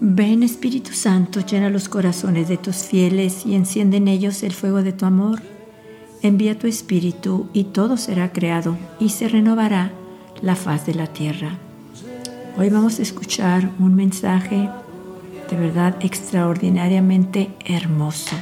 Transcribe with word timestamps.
Ven 0.00 0.42
Espíritu 0.42 0.92
Santo, 0.92 1.40
llena 1.40 1.70
los 1.70 1.88
corazones 1.88 2.48
de 2.48 2.56
tus 2.56 2.76
fieles 2.76 3.44
y 3.44 3.54
enciende 3.54 3.96
en 3.96 4.08
ellos 4.08 4.42
el 4.42 4.52
fuego 4.52 4.82
de 4.82 4.92
tu 4.92 5.06
amor. 5.06 5.42
Envía 6.22 6.58
tu 6.58 6.66
Espíritu 6.66 7.48
y 7.52 7.64
todo 7.64 7.96
será 7.96 8.32
creado 8.32 8.76
y 9.00 9.10
se 9.10 9.28
renovará 9.28 9.92
la 10.42 10.56
faz 10.56 10.86
de 10.86 10.94
la 10.94 11.06
tierra. 11.08 11.58
Hoy 12.56 12.70
vamos 12.70 12.98
a 12.98 13.02
escuchar 13.02 13.70
un 13.78 13.94
mensaje 13.94 14.68
de 15.50 15.56
verdad 15.56 15.96
extraordinariamente 16.00 17.50
hermoso. 17.64 18.36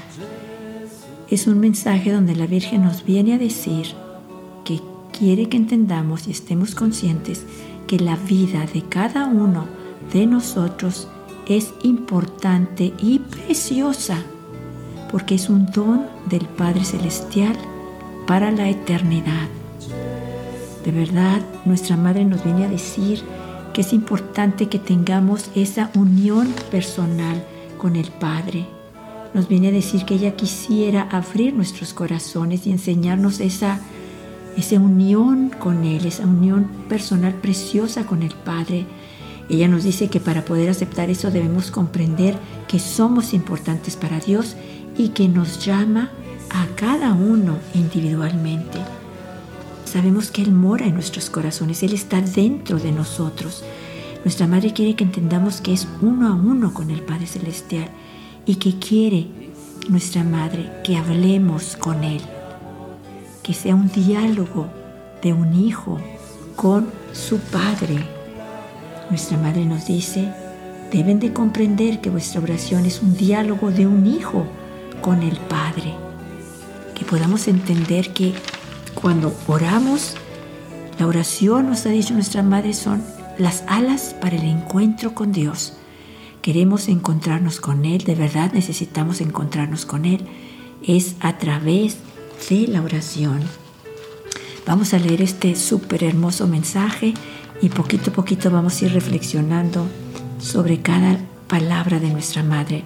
Es 1.28 1.48
un 1.48 1.58
mensaje 1.58 2.12
donde 2.12 2.36
la 2.36 2.46
Virgen 2.46 2.84
nos 2.84 3.04
viene 3.04 3.34
a 3.34 3.38
decir 3.38 3.86
que 4.64 4.80
quiere 5.12 5.48
que 5.48 5.56
entendamos 5.56 6.28
y 6.28 6.30
estemos 6.30 6.74
conscientes 6.74 7.44
que 7.88 7.98
la 7.98 8.16
vida 8.16 8.64
de 8.72 8.82
cada 8.82 9.26
uno 9.26 9.66
de 10.12 10.26
nosotros 10.26 11.08
es 11.48 11.72
importante 11.82 12.92
y 13.00 13.18
preciosa 13.18 14.18
porque 15.10 15.34
es 15.34 15.48
un 15.48 15.66
don 15.66 16.06
del 16.28 16.44
Padre 16.44 16.84
Celestial 16.84 17.56
para 18.26 18.50
la 18.50 18.68
eternidad. 18.68 19.48
De 20.84 20.92
verdad, 20.92 21.40
nuestra 21.64 21.96
Madre 21.96 22.24
nos 22.24 22.44
viene 22.44 22.66
a 22.66 22.68
decir 22.68 23.20
que 23.72 23.80
es 23.80 23.92
importante 23.92 24.68
que 24.68 24.78
tengamos 24.78 25.50
esa 25.54 25.90
unión 25.96 26.54
personal 26.70 27.44
con 27.78 27.96
el 27.96 28.10
Padre. 28.12 28.75
Nos 29.36 29.46
viene 29.46 29.68
a 29.68 29.72
decir 29.72 30.04
que 30.04 30.14
ella 30.14 30.34
quisiera 30.34 31.02
abrir 31.12 31.54
nuestros 31.54 31.94
corazones 31.94 32.66
y 32.66 32.72
enseñarnos 32.72 33.38
esa, 33.38 33.78
esa 34.56 34.80
unión 34.80 35.50
con 35.50 35.84
Él, 35.84 36.06
esa 36.06 36.24
unión 36.24 36.68
personal 36.88 37.34
preciosa 37.34 38.04
con 38.04 38.24
el 38.24 38.34
Padre 38.34 38.86
ella 39.48 39.68
nos 39.68 39.84
dice 39.84 40.08
que 40.08 40.20
para 40.20 40.44
poder 40.44 40.68
aceptar 40.68 41.08
eso 41.08 41.30
debemos 41.30 41.70
comprender 41.70 42.36
que 42.66 42.80
somos 42.80 43.32
importantes 43.32 43.96
para 43.96 44.18
Dios 44.18 44.56
y 44.96 45.10
que 45.10 45.28
nos 45.28 45.64
llama 45.64 46.10
a 46.50 46.66
cada 46.74 47.12
uno 47.12 47.58
individualmente. 47.74 48.78
Sabemos 49.84 50.30
que 50.30 50.42
Él 50.42 50.50
mora 50.52 50.86
en 50.86 50.94
nuestros 50.94 51.30
corazones, 51.30 51.82
Él 51.84 51.92
está 51.92 52.20
dentro 52.20 52.78
de 52.78 52.90
nosotros. 52.90 53.62
Nuestra 54.24 54.48
Madre 54.48 54.72
quiere 54.72 54.96
que 54.96 55.04
entendamos 55.04 55.60
que 55.60 55.72
es 55.72 55.86
uno 56.02 56.26
a 56.28 56.34
uno 56.34 56.74
con 56.74 56.90
el 56.90 57.02
Padre 57.02 57.28
Celestial 57.28 57.88
y 58.46 58.56
que 58.56 58.78
quiere 58.78 59.26
nuestra 59.88 60.24
Madre 60.24 60.70
que 60.82 60.96
hablemos 60.96 61.76
con 61.76 62.04
Él, 62.04 62.22
que 63.42 63.52
sea 63.52 63.74
un 63.74 63.90
diálogo 63.90 64.66
de 65.22 65.32
un 65.32 65.54
hijo 65.54 65.98
con 66.56 66.88
su 67.12 67.38
Padre 67.38 68.16
nuestra 69.10 69.38
Madre 69.38 69.64
nos 69.64 69.86
dice, 69.86 70.32
deben 70.92 71.20
de 71.20 71.32
comprender 71.32 72.00
que 72.00 72.10
vuestra 72.10 72.40
oración 72.40 72.86
es 72.86 73.02
un 73.02 73.16
diálogo 73.16 73.70
de 73.70 73.86
un 73.86 74.04
hijo 74.04 74.44
con 75.00 75.22
el 75.22 75.36
Padre. 75.36 75.94
Que 76.94 77.04
podamos 77.04 77.46
entender 77.46 78.12
que 78.12 78.34
cuando 78.94 79.32
oramos, 79.46 80.16
la 80.98 81.06
oración, 81.06 81.68
nos 81.68 81.86
ha 81.86 81.90
dicho 81.90 82.14
nuestra 82.14 82.42
Madre, 82.42 82.74
son 82.74 83.02
las 83.38 83.62
alas 83.68 84.16
para 84.20 84.34
el 84.34 84.44
encuentro 84.44 85.14
con 85.14 85.30
Dios. 85.30 85.74
Queremos 86.46 86.86
encontrarnos 86.86 87.58
con 87.58 87.84
Él, 87.84 88.04
de 88.04 88.14
verdad 88.14 88.52
necesitamos 88.52 89.20
encontrarnos 89.20 89.84
con 89.84 90.04
Él. 90.04 90.20
Es 90.80 91.16
a 91.18 91.38
través 91.38 91.96
de 92.48 92.68
la 92.68 92.82
oración. 92.82 93.40
Vamos 94.64 94.94
a 94.94 95.00
leer 95.00 95.22
este 95.22 95.56
súper 95.56 96.04
hermoso 96.04 96.46
mensaje 96.46 97.14
y 97.60 97.68
poquito 97.68 98.12
a 98.12 98.14
poquito 98.14 98.48
vamos 98.52 98.80
a 98.80 98.84
ir 98.84 98.92
reflexionando 98.92 99.88
sobre 100.38 100.80
cada 100.82 101.18
palabra 101.48 101.98
de 101.98 102.10
nuestra 102.10 102.44
Madre. 102.44 102.84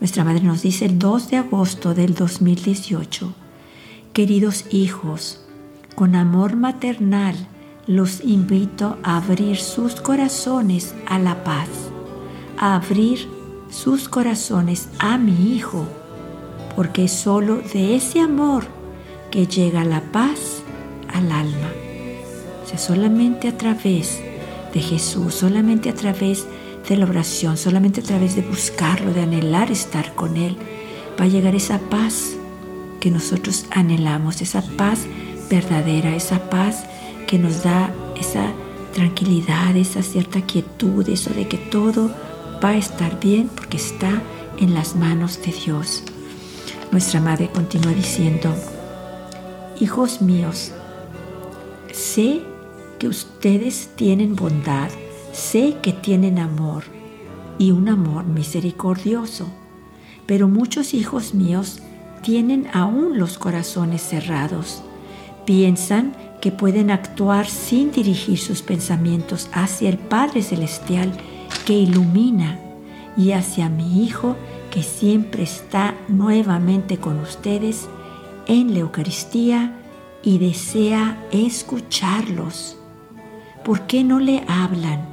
Nuestra 0.00 0.24
Madre 0.24 0.44
nos 0.44 0.62
dice 0.62 0.86
el 0.86 0.98
2 0.98 1.28
de 1.28 1.36
agosto 1.36 1.92
del 1.92 2.14
2018, 2.14 3.34
queridos 4.14 4.64
hijos, 4.70 5.44
con 5.94 6.14
amor 6.14 6.56
maternal 6.56 7.36
los 7.86 8.24
invito 8.24 8.96
a 9.02 9.18
abrir 9.18 9.58
sus 9.58 9.96
corazones 9.96 10.94
a 11.06 11.18
la 11.18 11.44
paz, 11.44 11.68
a 12.58 12.76
abrir 12.76 13.28
sus 13.70 14.08
corazones 14.08 14.88
a 14.98 15.18
mi 15.18 15.54
Hijo, 15.54 15.86
porque 16.76 17.04
es 17.04 17.12
solo 17.12 17.60
de 17.72 17.96
ese 17.96 18.20
amor 18.20 18.66
que 19.30 19.46
llega 19.46 19.84
la 19.84 20.00
paz 20.00 20.62
al 21.12 21.32
alma. 21.32 21.70
Sea, 22.66 22.78
solamente 22.78 23.48
a 23.48 23.56
través 23.56 24.20
de 24.72 24.80
Jesús, 24.80 25.34
solamente 25.34 25.90
a 25.90 25.94
través 25.94 26.46
de 26.88 26.96
la 26.96 27.06
oración, 27.06 27.56
solamente 27.56 28.00
a 28.00 28.04
través 28.04 28.36
de 28.36 28.42
buscarlo, 28.42 29.12
de 29.12 29.22
anhelar 29.22 29.70
estar 29.70 30.14
con 30.14 30.36
Él, 30.36 30.56
va 31.18 31.24
a 31.24 31.28
llegar 31.28 31.54
esa 31.54 31.78
paz 31.78 32.36
que 33.00 33.10
nosotros 33.10 33.66
anhelamos, 33.70 34.40
esa 34.40 34.62
paz 34.62 35.06
verdadera, 35.50 36.14
esa 36.14 36.50
paz 36.50 36.84
que 37.26 37.38
nos 37.38 37.62
da 37.62 37.92
esa 38.18 38.52
tranquilidad, 38.94 39.76
esa 39.76 40.02
cierta 40.02 40.40
quietud, 40.42 41.08
eso 41.08 41.30
de 41.30 41.46
que 41.46 41.58
todo 41.58 42.10
va 42.62 42.70
a 42.70 42.76
estar 42.76 43.18
bien 43.20 43.48
porque 43.48 43.76
está 43.76 44.22
en 44.58 44.74
las 44.74 44.96
manos 44.96 45.40
de 45.42 45.52
Dios. 45.52 46.02
Nuestra 46.90 47.20
madre 47.20 47.50
continúa 47.50 47.92
diciendo, 47.92 48.54
hijos 49.80 50.22
míos, 50.22 50.72
sé 51.92 52.42
que 52.98 53.08
ustedes 53.08 53.90
tienen 53.94 54.34
bondad, 54.34 54.90
sé 55.32 55.76
que 55.82 55.92
tienen 55.92 56.38
amor 56.38 56.84
y 57.58 57.70
un 57.70 57.88
amor 57.88 58.24
misericordioso, 58.24 59.46
pero 60.26 60.48
muchos 60.48 60.94
hijos 60.94 61.34
míos 61.34 61.80
tienen 62.22 62.68
aún 62.72 63.18
los 63.18 63.38
corazones 63.38 64.02
cerrados. 64.02 64.82
Piensan 65.46 66.14
que 66.40 66.52
pueden 66.52 66.90
actuar 66.90 67.48
sin 67.48 67.92
dirigir 67.92 68.38
sus 68.38 68.62
pensamientos 68.62 69.48
hacia 69.52 69.88
el 69.88 69.98
Padre 69.98 70.42
Celestial 70.42 71.12
que 71.68 71.74
ilumina 71.74 72.58
y 73.14 73.32
hacia 73.32 73.68
mi 73.68 74.02
Hijo 74.02 74.36
que 74.70 74.82
siempre 74.82 75.42
está 75.42 75.94
nuevamente 76.08 76.96
con 76.96 77.20
ustedes 77.20 77.90
en 78.46 78.72
la 78.72 78.78
Eucaristía 78.78 79.74
y 80.22 80.38
desea 80.38 81.22
escucharlos. 81.30 82.78
¿por 83.66 83.82
qué 83.82 84.02
no 84.02 84.18
le 84.18 84.44
hablan? 84.48 85.06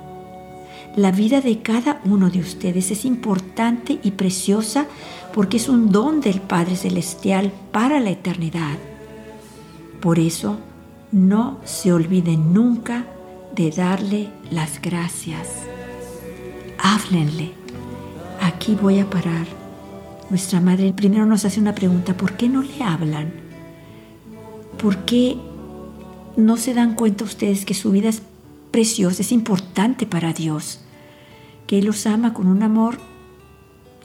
La 0.95 1.11
vida 1.11 1.41
de 1.41 1.59
cada 1.59 1.99
uno 2.05 2.29
de 2.29 2.39
ustedes 2.39 2.89
es 2.89 3.03
importante 3.03 3.99
y 4.01 4.11
preciosa 4.11 4.85
porque 5.33 5.57
es 5.57 5.67
un 5.67 5.91
don 5.91 6.21
del 6.21 6.39
Padre 6.39 6.77
Celestial 6.77 7.51
para 7.73 7.99
la 7.99 8.11
eternidad. 8.11 8.77
Por 9.99 10.19
eso, 10.19 10.57
no 11.11 11.59
se 11.65 11.91
olviden 11.91 12.53
nunca 12.53 13.05
de 13.53 13.71
darle 13.71 14.29
las 14.51 14.81
gracias. 14.81 15.74
Aquí 18.41 18.75
voy 18.75 18.99
a 18.99 19.09
parar. 19.09 19.45
Nuestra 20.31 20.59
madre 20.59 20.91
primero 20.91 21.25
nos 21.27 21.45
hace 21.45 21.59
una 21.59 21.75
pregunta, 21.75 22.17
¿por 22.17 22.33
qué 22.33 22.49
no 22.49 22.63
le 22.63 22.83
hablan? 22.83 23.31
¿Por 24.81 25.05
qué 25.05 25.37
no 26.35 26.57
se 26.57 26.73
dan 26.73 26.95
cuenta 26.95 27.23
ustedes 27.23 27.63
que 27.63 27.75
su 27.75 27.91
vida 27.91 28.09
es 28.09 28.23
preciosa, 28.71 29.21
es 29.21 29.31
importante 29.31 30.07
para 30.07 30.33
Dios, 30.33 30.81
que 31.67 31.77
Él 31.77 31.85
los 31.85 32.07
ama 32.07 32.33
con 32.33 32.47
un 32.47 32.63
amor 32.63 32.97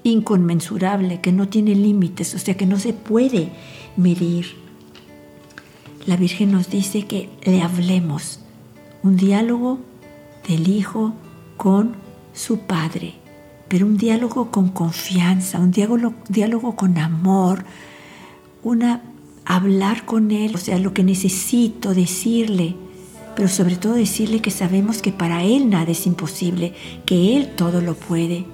inconmensurable, 0.03 1.23
que 1.23 1.33
no 1.33 1.49
tiene 1.49 1.75
límites, 1.75 2.35
o 2.35 2.39
sea, 2.39 2.57
que 2.57 2.67
no 2.67 2.79
se 2.79 2.93
puede 2.93 3.51
medir. 3.97 4.47
La 6.07 6.17
Virgen 6.17 6.53
nos 6.53 6.69
dice 6.69 7.07
que 7.07 7.31
le 7.45 7.63
hablemos, 7.63 8.41
un 9.03 9.17
diálogo 9.17 9.79
del 10.47 10.69
Hijo 10.69 11.15
con 11.57 12.10
su 12.33 12.61
Padre, 12.61 13.15
pero 13.69 13.87
un 13.87 13.97
diálogo 13.97 14.51
con 14.51 14.69
confianza, 14.69 15.59
un 15.59 15.71
diálogo, 15.71 16.15
diálogo 16.29 16.77
con 16.77 16.99
amor, 16.99 17.65
una 18.63 19.03
hablar 19.45 20.05
con 20.05 20.31
Él, 20.31 20.55
o 20.55 20.59
sea, 20.59 20.79
lo 20.79 20.95
que 20.95 21.03
necesito 21.03 21.95
decirle, 21.95 22.77
pero 23.35 23.49
sobre 23.49 23.77
todo 23.77 23.95
decirle 23.95 24.41
que 24.41 24.51
sabemos 24.51 25.03
que 25.03 25.13
para 25.13 25.45
Él 25.45 25.71
nada 25.71 25.91
es 25.91 26.07
imposible, 26.07 26.75
que 27.07 27.37
Él 27.37 27.55
todo 27.57 27.81
lo 27.81 27.95
puede, 27.95 28.45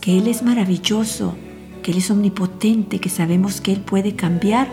que 0.00 0.18
Él 0.18 0.28
es 0.28 0.42
maravilloso, 0.42 1.34
que 1.82 1.92
Él 1.92 1.98
es 1.98 2.10
omnipotente, 2.10 2.98
que 2.98 3.08
sabemos 3.08 3.60
que 3.60 3.72
Él 3.72 3.80
puede 3.80 4.14
cambiar 4.14 4.68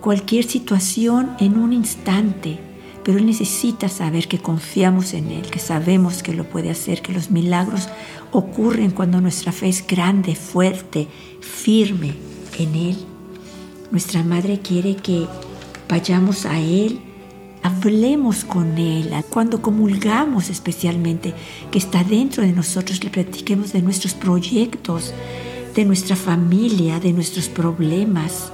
cualquier 0.00 0.44
situación 0.44 1.30
en 1.38 1.58
un 1.58 1.72
instante, 1.72 2.58
pero 3.04 3.18
Él 3.18 3.26
necesita 3.26 3.88
saber 3.88 4.28
que 4.28 4.38
confiamos 4.38 5.14
en 5.14 5.30
Él, 5.30 5.42
que 5.42 5.58
sabemos 5.58 6.22
que 6.22 6.34
lo 6.34 6.44
puede 6.44 6.70
hacer, 6.70 7.02
que 7.02 7.12
los 7.12 7.30
milagros 7.30 7.88
ocurren 8.32 8.90
cuando 8.90 9.20
nuestra 9.20 9.52
fe 9.52 9.68
es 9.68 9.86
grande, 9.86 10.34
fuerte, 10.34 11.08
firme 11.40 12.14
en 12.58 12.74
Él. 12.74 12.96
Nuestra 13.90 14.22
Madre 14.22 14.60
quiere 14.60 14.96
que 14.96 15.26
vayamos 15.88 16.46
a 16.46 16.60
Él, 16.60 17.00
hablemos 17.62 18.44
con 18.44 18.78
Él, 18.78 19.12
cuando 19.30 19.62
comulgamos 19.62 20.50
especialmente, 20.50 21.34
que 21.70 21.78
está 21.78 22.04
dentro 22.04 22.42
de 22.42 22.52
nosotros, 22.52 23.02
le 23.02 23.10
platiquemos 23.10 23.72
de 23.72 23.82
nuestros 23.82 24.14
proyectos, 24.14 25.12
de 25.74 25.84
nuestra 25.84 26.16
familia, 26.16 27.00
de 27.00 27.12
nuestros 27.12 27.48
problemas, 27.48 28.52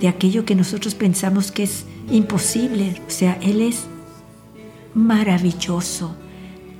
de 0.00 0.08
aquello 0.08 0.44
que 0.44 0.54
nosotros 0.54 0.94
pensamos 0.94 1.50
que 1.50 1.64
es 1.64 1.84
imposible. 2.10 3.00
O 3.06 3.10
sea, 3.10 3.38
Él 3.40 3.60
es 3.60 3.86
maravilloso, 4.94 6.14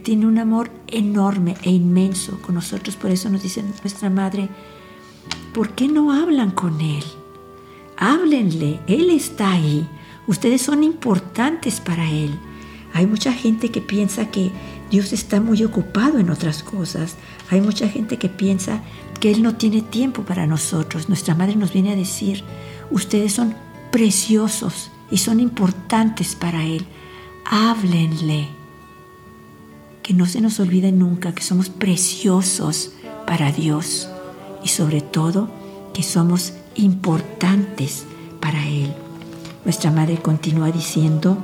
tiene 0.03 0.27
un 0.27 0.39
amor 0.39 0.71
enorme 0.87 1.57
e 1.63 1.71
inmenso 1.71 2.41
con 2.41 2.55
nosotros. 2.55 2.97
Por 2.97 3.11
eso 3.11 3.29
nos 3.31 3.43
dice 3.43 3.63
nuestra 3.63 4.11
Madre, 4.11 4.49
¿por 5.53 5.71
qué 5.71 5.89
no 5.89 6.13
hablan 6.13 6.51
con 6.51 6.81
Él? 6.81 7.05
Háblenle, 7.97 8.81
Él 8.87 9.11
está 9.11 9.53
ahí. 9.53 9.89
Ustedes 10.27 10.63
son 10.63 10.85
importantes 10.85 11.81
para 11.81 12.11
Él. 12.11 12.39
Hay 12.95 13.07
mucha 13.07 13.33
gente 13.33 13.71
que 13.71 13.81
piensa 13.81 14.31
que 14.31 14.51
Dios 14.91 15.13
está 15.13 15.41
muy 15.41 15.63
ocupado 15.63 16.19
en 16.19 16.31
otras 16.31 16.63
cosas. 16.63 17.17
Hay 17.51 17.61
mucha 17.61 17.89
gente 17.89 18.19
que 18.19 18.29
piensa 18.29 18.83
que 19.21 19.31
Él 19.31 19.43
no 19.43 19.57
tiene 19.57 19.83
tiempo 19.83 20.23
para 20.23 20.47
nosotros. 20.47 21.09
Nuestra 21.09 21.35
Madre 21.35 21.57
nos 21.57 21.73
viene 21.73 21.93
a 21.93 21.97
decir, 21.97 22.45
ustedes 22.91 23.33
son 23.33 23.55
preciosos 23.91 24.91
y 25.11 25.19
son 25.19 25.41
importantes 25.41 26.35
para 26.35 26.65
Él. 26.65 26.87
Háblenle. 27.45 28.49
Que 30.03 30.15
no 30.15 30.27
se 30.27 30.41
nos 30.41 30.59
olvide 30.61 30.93
nunca 30.93 31.35
que 31.35 31.43
somos 31.43 31.69
preciosos 31.69 32.93
para 33.27 33.53
Dios 33.53 34.09
y 34.65 34.69
sobre 34.69 35.01
todo 35.01 35.51
que 35.93 36.03
somos 36.03 36.55
importantes 36.75 38.05
para 38.41 38.67
Él. 38.67 38.93
Nuestra 39.65 39.91
Madre 39.91 40.17
continúa 40.17 40.71
diciendo, 40.71 41.37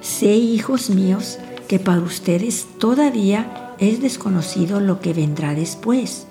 sé 0.00 0.34
hijos 0.34 0.90
míos 0.90 1.38
que 1.68 1.78
para 1.78 2.00
ustedes 2.00 2.66
todavía 2.78 3.74
es 3.78 4.02
desconocido 4.02 4.80
lo 4.80 5.00
que 5.00 5.14
vendrá 5.14 5.54
después, 5.54 6.26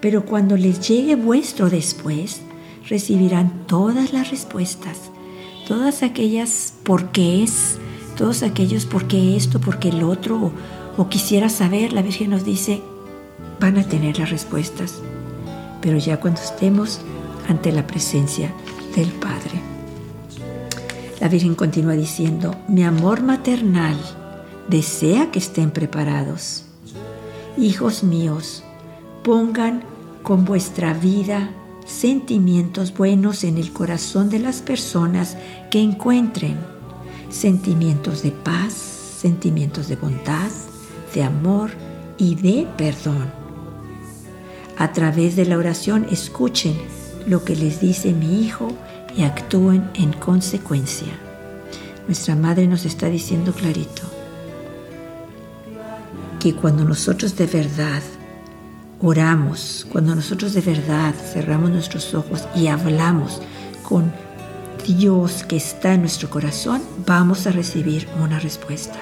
pero 0.00 0.24
cuando 0.24 0.56
les 0.56 0.86
llegue 0.86 1.16
vuestro 1.16 1.70
después, 1.70 2.40
recibirán 2.88 3.66
todas 3.66 4.12
las 4.12 4.30
respuestas, 4.30 5.10
todas 5.66 6.02
aquellas 6.02 6.74
por 6.84 7.10
qué 7.10 7.42
es, 7.42 7.78
todos 8.16 8.42
aquellos 8.42 8.86
por 8.86 9.06
qué 9.06 9.36
esto, 9.36 9.60
por 9.60 9.78
qué 9.78 9.88
el 9.88 10.02
otro, 10.02 10.36
o, 10.36 10.52
o 10.96 11.08
quisiera 11.08 11.48
saber, 11.48 11.92
la 11.92 12.02
Virgen 12.02 12.30
nos 12.30 12.44
dice, 12.44 12.82
van 13.60 13.76
a 13.76 13.84
tener 13.84 14.18
las 14.18 14.30
respuestas, 14.30 15.02
pero 15.80 15.98
ya 15.98 16.20
cuando 16.20 16.40
estemos 16.40 17.00
ante 17.48 17.72
la 17.72 17.86
presencia 17.86 18.52
del 18.94 19.08
Padre. 19.08 19.60
La 21.20 21.28
Virgen 21.28 21.54
continúa 21.54 21.94
diciendo, 21.94 22.54
mi 22.68 22.84
amor 22.84 23.22
maternal 23.22 23.96
desea 24.68 25.30
que 25.30 25.38
estén 25.38 25.70
preparados. 25.70 26.64
Hijos 27.58 28.02
míos, 28.04 28.62
pongan 29.24 29.82
con 30.22 30.44
vuestra 30.44 30.92
vida 30.92 31.50
sentimientos 31.86 32.92
buenos 32.92 33.44
en 33.44 33.58
el 33.58 33.72
corazón 33.72 34.28
de 34.28 34.40
las 34.40 34.60
personas 34.60 35.36
que 35.70 35.80
encuentren. 35.80 36.56
Sentimientos 37.30 38.22
de 38.22 38.32
paz, 38.32 38.72
sentimientos 38.72 39.88
de 39.88 39.96
bondad, 39.96 40.50
de 41.14 41.22
amor 41.22 41.70
y 42.18 42.34
de 42.34 42.66
perdón. 42.76 43.30
A 44.76 44.92
través 44.92 45.36
de 45.36 45.46
la 45.46 45.56
oración 45.56 46.06
escuchen 46.10 46.74
lo 47.26 47.44
que 47.44 47.56
les 47.56 47.80
dice 47.80 48.12
mi 48.12 48.42
hijo 48.42 48.72
y 49.16 49.22
actúen 49.22 49.90
en 49.94 50.12
consecuencia. 50.12 51.12
Nuestra 52.06 52.36
madre 52.36 52.66
nos 52.66 52.84
está 52.84 53.08
diciendo 53.08 53.52
clarito 53.52 54.02
que 56.38 56.54
cuando 56.54 56.84
nosotros 56.84 57.36
de 57.36 57.46
verdad 57.46 58.02
oramos, 59.00 59.86
cuando 59.92 60.14
nosotros 60.14 60.54
de 60.54 60.60
verdad 60.60 61.14
cerramos 61.14 61.70
nuestros 61.70 62.14
ojos 62.14 62.48
y 62.54 62.68
hablamos 62.68 63.42
con 63.82 64.12
Dios 64.86 65.44
que 65.44 65.56
está 65.56 65.94
en 65.94 66.00
nuestro 66.02 66.30
corazón, 66.30 66.80
vamos 67.04 67.46
a 67.46 67.52
recibir 67.52 68.08
una 68.22 68.38
respuesta. 68.38 68.98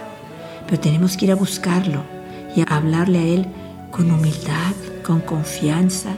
Pero 0.67 0.81
tenemos 0.81 1.17
que 1.17 1.27
ir 1.27 1.33
a 1.33 1.37
buscarlo 1.37 2.03
y 2.57 2.61
a 2.61 2.77
hablarle 2.77 3.19
a 3.19 3.23
Él 3.23 3.47
con 3.91 4.11
humildad, 4.11 4.75
con 5.07 5.21
confianza, 5.21 6.11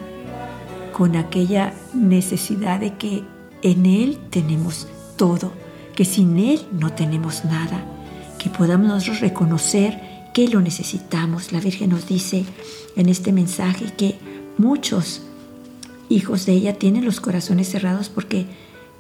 con 0.93 1.17
aquella 1.17 1.75
necesidad 1.93 2.81
de 2.81 2.94
que 2.94 3.25
en 3.62 3.87
Él 3.87 4.19
tenemos 4.31 4.88
todo, 5.17 5.52
que 5.94 6.05
sin 6.05 6.38
Él 6.38 6.67
no 6.72 6.93
tenemos 6.93 7.44
nada, 7.44 7.84
que 8.38 8.49
podamos 8.50 8.88
nosotros 8.88 9.20
reconocer 9.20 10.00
que 10.36 10.48
lo 10.48 10.60
necesitamos. 10.60 11.50
La 11.50 11.60
Virgen 11.60 11.88
nos 11.88 12.06
dice 12.06 12.44
en 12.94 13.08
este 13.08 13.32
mensaje 13.32 13.86
que 13.96 14.18
muchos 14.58 15.22
hijos 16.10 16.44
de 16.44 16.52
ella 16.52 16.78
tienen 16.78 17.06
los 17.06 17.22
corazones 17.22 17.70
cerrados 17.70 18.10
porque 18.10 18.44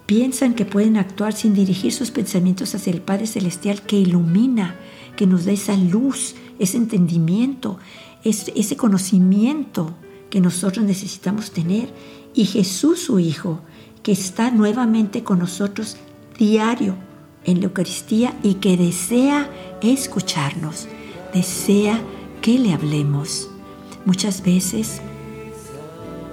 piensan 0.06 0.54
que 0.54 0.64
pueden 0.64 0.96
actuar 0.96 1.34
sin 1.34 1.52
dirigir 1.52 1.92
sus 1.92 2.10
pensamientos 2.10 2.74
hacia 2.74 2.90
el 2.90 3.02
Padre 3.02 3.26
Celestial 3.26 3.82
que 3.82 3.98
ilumina, 3.98 4.76
que 5.14 5.26
nos 5.26 5.44
da 5.44 5.52
esa 5.52 5.76
luz, 5.76 6.36
ese 6.58 6.78
entendimiento, 6.78 7.78
ese 8.24 8.76
conocimiento 8.78 9.94
que 10.30 10.40
nosotros 10.40 10.86
necesitamos 10.86 11.50
tener. 11.50 11.90
Y 12.32 12.46
Jesús, 12.46 13.00
su 13.00 13.18
Hijo, 13.18 13.60
que 14.02 14.12
está 14.12 14.50
nuevamente 14.50 15.22
con 15.22 15.40
nosotros 15.40 15.98
diario 16.38 16.94
en 17.44 17.60
la 17.60 17.66
Eucaristía 17.66 18.34
y 18.42 18.54
que 18.54 18.78
desea 18.78 19.50
escucharnos, 19.82 20.88
desea 21.36 22.00
que 22.40 22.58
le 22.58 22.72
hablemos. 22.72 23.50
Muchas 24.06 24.42
veces 24.42 25.02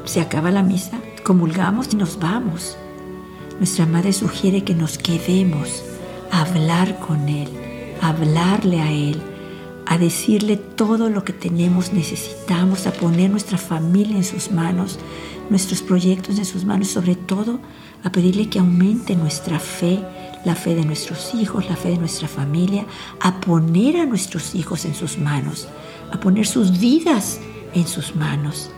se 0.05 0.21
acaba 0.21 0.50
la 0.50 0.63
misa, 0.63 0.97
comulgamos 1.23 1.89
y 1.91 1.97
nos 1.97 2.19
vamos. 2.19 2.77
Nuestra 3.57 3.85
madre 3.85 4.13
sugiere 4.13 4.63
que 4.63 4.73
nos 4.73 4.97
quedemos 4.97 5.83
a 6.31 6.41
hablar 6.41 7.00
con 7.00 7.27
Él, 7.27 7.50
a 8.01 8.09
hablarle 8.09 8.79
a 8.81 8.91
Él, 8.91 9.21
a 9.85 9.97
decirle 9.97 10.55
todo 10.55 11.09
lo 11.09 11.25
que 11.25 11.33
tenemos, 11.33 11.91
necesitamos, 11.91 12.88
a 12.88 12.94
poner 12.94 13.29
nuestra 13.29 13.57
familia 13.57 14.15
en 14.15 14.23
sus 14.23 14.51
manos, 14.51 15.00
nuestros 15.50 15.81
proyectos 15.81 16.38
en 16.38 16.45
sus 16.45 16.63
manos, 16.63 16.88
sobre 16.88 17.15
todo 17.15 17.59
a 18.03 18.11
pedirle 18.11 18.47
que 18.47 18.59
aumente 18.59 19.17
nuestra 19.17 19.59
fe, 19.59 20.00
la 20.45 20.56
fe 20.56 20.75
de 20.75 20.86
nuestros 20.86 21.34
hijos, 21.34 21.70
la 21.70 21.75
fe 21.75 21.89
de 21.89 21.98
nuestra 21.98 22.27
familia, 22.27 22.86
a 23.20 23.39
poner 23.39 23.98
a 23.98 24.06
nuestros 24.06 24.56
hijos 24.56 24.86
en 24.86 24.94
sus 24.94 25.17
manos, 25.17 25.67
a 26.12 26.20
poner 26.20 26.46
sus 26.46 26.79
vidas 26.79 27.39
en 27.74 27.88
sus 27.88 28.15
manos. 28.15 28.70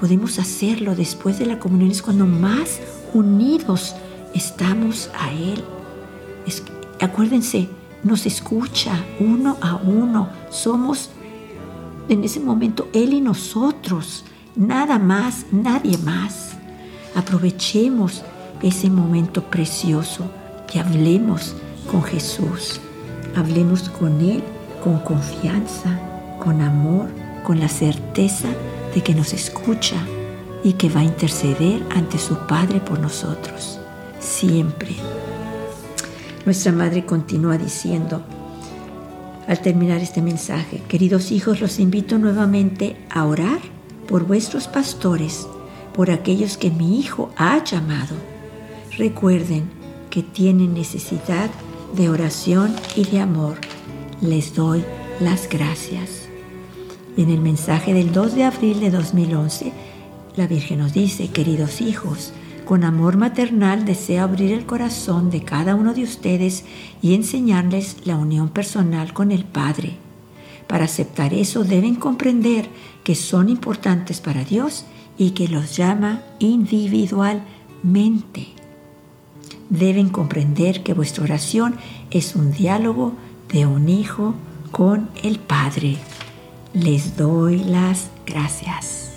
Podemos 0.00 0.38
hacerlo 0.38 0.94
después 0.94 1.38
de 1.38 1.46
la 1.46 1.58
comunión, 1.58 1.90
es 1.90 2.02
cuando 2.02 2.26
más 2.26 2.80
unidos 3.14 3.96
estamos 4.34 5.10
a 5.18 5.32
Él. 5.32 5.64
acuérdense, 7.00 7.68
nos 8.04 8.26
escucha 8.26 9.04
uno 9.18 9.56
a 9.60 9.76
uno, 9.76 10.30
somos 10.50 11.10
en 12.08 12.24
ese 12.24 12.40
momento 12.40 12.88
Él 12.92 13.12
y 13.12 13.20
nosotros 13.20 14.24
nada 14.54 14.98
más, 14.98 15.46
nadie 15.50 15.98
más. 15.98 16.52
Aprovechemos 17.14 18.22
ese 18.62 18.88
momento 18.88 19.42
precioso 19.42 20.30
que 20.70 20.80
hablemos 20.80 21.54
con 21.90 22.02
Jesús, 22.02 22.80
hablemos 23.34 23.88
con 23.88 24.20
Él 24.20 24.42
con 24.82 24.98
confianza, 25.00 25.98
con 26.38 26.60
amor, 26.62 27.08
con 27.44 27.60
la 27.60 27.68
certeza 27.68 28.48
de 28.94 29.02
que 29.02 29.14
nos 29.14 29.32
escucha 29.32 29.96
y 30.64 30.74
que 30.74 30.88
va 30.88 31.00
a 31.00 31.04
interceder 31.04 31.82
ante 31.94 32.18
su 32.18 32.36
Padre 32.46 32.80
por 32.80 32.98
nosotros, 32.98 33.78
siempre. 34.20 34.94
Nuestra 36.44 36.72
Madre 36.72 37.04
continúa 37.04 37.58
diciendo, 37.58 38.22
al 39.46 39.60
terminar 39.60 40.00
este 40.00 40.22
mensaje, 40.22 40.82
queridos 40.88 41.32
hijos, 41.32 41.60
los 41.60 41.78
invito 41.78 42.18
nuevamente 42.18 42.96
a 43.10 43.24
orar 43.24 43.60
por 44.06 44.26
vuestros 44.26 44.68
pastores, 44.68 45.46
por 45.94 46.10
aquellos 46.10 46.56
que 46.56 46.70
mi 46.70 46.98
Hijo 46.98 47.30
ha 47.36 47.62
llamado. 47.64 48.14
Recuerden 48.96 49.77
que 50.18 50.24
tienen 50.24 50.74
necesidad 50.74 51.48
de 51.94 52.10
oración 52.10 52.74
y 52.96 53.04
de 53.04 53.20
amor. 53.20 53.56
Les 54.20 54.52
doy 54.52 54.84
las 55.20 55.48
gracias. 55.48 56.28
en 57.16 57.30
el 57.30 57.40
mensaje 57.40 57.94
del 57.94 58.12
2 58.12 58.34
de 58.34 58.42
abril 58.42 58.80
de 58.80 58.90
2011, 58.90 59.72
la 60.34 60.48
Virgen 60.48 60.80
nos 60.80 60.92
dice, 60.92 61.28
queridos 61.28 61.80
hijos, 61.80 62.32
con 62.64 62.82
amor 62.82 63.16
maternal 63.16 63.84
deseo 63.84 64.24
abrir 64.24 64.52
el 64.52 64.66
corazón 64.66 65.30
de 65.30 65.44
cada 65.44 65.76
uno 65.76 65.94
de 65.94 66.02
ustedes 66.02 66.64
y 67.00 67.14
enseñarles 67.14 68.04
la 68.04 68.16
unión 68.16 68.48
personal 68.48 69.12
con 69.12 69.30
el 69.30 69.44
Padre. 69.44 69.98
Para 70.66 70.86
aceptar 70.86 71.32
eso 71.32 71.62
deben 71.62 71.94
comprender 71.94 72.68
que 73.04 73.14
son 73.14 73.48
importantes 73.48 74.20
para 74.20 74.42
Dios 74.42 74.84
y 75.16 75.30
que 75.30 75.46
los 75.46 75.76
llama 75.76 76.22
individualmente. 76.40 78.58
Deben 79.70 80.08
comprender 80.08 80.82
que 80.82 80.94
vuestra 80.94 81.24
oración 81.24 81.76
es 82.10 82.34
un 82.34 82.52
diálogo 82.52 83.14
de 83.52 83.66
un 83.66 83.88
hijo 83.88 84.34
con 84.70 85.10
el 85.22 85.38
Padre. 85.38 85.96
Les 86.74 87.16
doy 87.16 87.58
las 87.64 88.10
gracias. 88.26 89.07